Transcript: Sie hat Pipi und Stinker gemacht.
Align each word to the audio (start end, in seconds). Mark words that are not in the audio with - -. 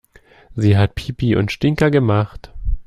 Sie 0.55 0.77
hat 0.79 0.95
Pipi 0.95 1.35
und 1.35 1.51
Stinker 1.51 1.91
gemacht. 1.91 2.51